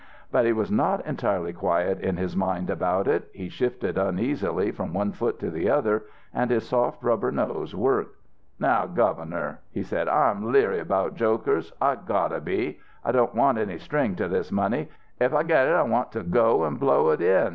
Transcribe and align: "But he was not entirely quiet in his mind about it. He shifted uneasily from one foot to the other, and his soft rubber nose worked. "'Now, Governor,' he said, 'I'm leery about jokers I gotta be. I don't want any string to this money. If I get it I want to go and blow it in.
"But 0.31 0.45
he 0.47 0.51
was 0.51 0.71
not 0.71 1.05
entirely 1.05 1.53
quiet 1.53 1.99
in 1.99 2.17
his 2.17 2.35
mind 2.35 2.71
about 2.71 3.07
it. 3.07 3.29
He 3.33 3.49
shifted 3.49 3.99
uneasily 3.99 4.71
from 4.71 4.95
one 4.95 5.11
foot 5.11 5.37
to 5.41 5.51
the 5.51 5.69
other, 5.69 6.05
and 6.33 6.49
his 6.49 6.67
soft 6.67 7.03
rubber 7.03 7.31
nose 7.31 7.75
worked. 7.75 8.15
"'Now, 8.57 8.87
Governor,' 8.87 9.59
he 9.69 9.83
said, 9.83 10.09
'I'm 10.09 10.51
leery 10.51 10.79
about 10.79 11.13
jokers 11.13 11.71
I 11.79 11.97
gotta 12.03 12.41
be. 12.41 12.79
I 13.05 13.11
don't 13.11 13.35
want 13.35 13.59
any 13.59 13.77
string 13.77 14.15
to 14.15 14.27
this 14.27 14.51
money. 14.51 14.89
If 15.19 15.35
I 15.35 15.43
get 15.43 15.67
it 15.67 15.73
I 15.75 15.83
want 15.83 16.11
to 16.13 16.23
go 16.23 16.63
and 16.63 16.79
blow 16.79 17.11
it 17.11 17.21
in. 17.21 17.49